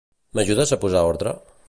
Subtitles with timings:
[0.37, 1.35] M'ajudes a posar ordre?